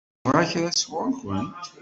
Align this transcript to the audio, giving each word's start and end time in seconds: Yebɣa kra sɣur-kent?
Yebɣa 0.23 0.43
kra 0.51 0.71
sɣur-kent? 0.73 1.63